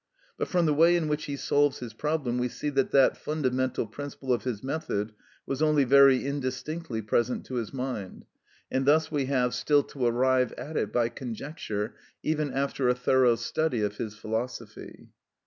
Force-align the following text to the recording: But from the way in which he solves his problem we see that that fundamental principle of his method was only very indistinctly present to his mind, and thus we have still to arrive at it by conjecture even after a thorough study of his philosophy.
But 0.35 0.47
from 0.47 0.65
the 0.65 0.73
way 0.73 0.95
in 0.97 1.07
which 1.07 1.25
he 1.25 1.35
solves 1.35 1.77
his 1.77 1.93
problem 1.93 2.39
we 2.39 2.49
see 2.49 2.71
that 2.71 2.89
that 2.89 3.15
fundamental 3.17 3.85
principle 3.85 4.33
of 4.33 4.45
his 4.45 4.63
method 4.63 5.13
was 5.45 5.61
only 5.61 5.83
very 5.83 6.25
indistinctly 6.25 7.03
present 7.03 7.45
to 7.45 7.53
his 7.57 7.71
mind, 7.71 8.25
and 8.71 8.87
thus 8.87 9.11
we 9.11 9.25
have 9.25 9.53
still 9.53 9.83
to 9.83 10.07
arrive 10.07 10.53
at 10.53 10.75
it 10.75 10.91
by 10.91 11.09
conjecture 11.09 11.93
even 12.23 12.51
after 12.51 12.89
a 12.89 12.95
thorough 12.95 13.35
study 13.35 13.83
of 13.83 13.97
his 13.97 14.15
philosophy. 14.17 15.09